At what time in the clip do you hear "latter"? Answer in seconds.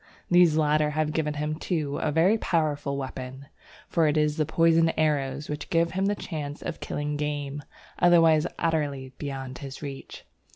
0.57-0.89